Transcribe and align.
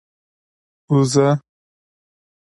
اوزه؟ 0.89 1.27